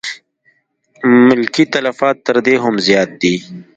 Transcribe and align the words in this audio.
ملکي 1.27 1.63
تلفات 1.73 2.15
تر 2.27 2.37
دې 2.45 2.55
هم 2.63 2.75
زیات 2.87 3.09
دي. 3.21 3.35